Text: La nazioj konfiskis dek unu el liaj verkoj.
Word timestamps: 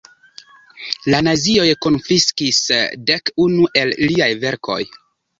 La 1.13 1.17
nazioj 1.25 1.65
konfiskis 1.85 2.61
dek 3.09 3.31
unu 3.45 3.67
el 3.83 3.93
liaj 4.05 4.31
verkoj. 4.45 4.79